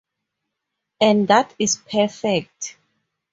[0.99, 2.75] And that is perfect.